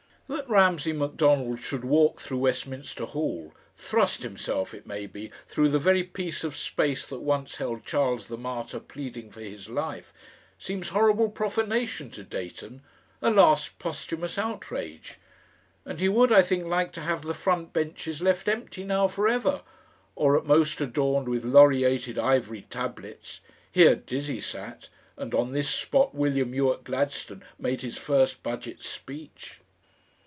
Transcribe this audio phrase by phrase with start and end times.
[0.37, 0.49] That Mr.
[0.51, 6.03] Ramsay Macdonald should walk through Westminster Hall, thrust himself, it may be, through the very
[6.05, 10.13] piece of space that once held Charles the Martyr pleading for his life,
[10.57, 12.81] seems horrible profanation to Dayton,
[13.21, 15.17] a last posthumous outrage;
[15.83, 19.27] and he would, I think, like to have the front benches left empty now for
[19.27, 19.63] ever,
[20.15, 24.87] or at most adorned with laureated ivory tablets: "Here Dizzy sat,"
[25.17, 29.57] and "On this Spot William Ewart Gladstone made his First Budget Speech."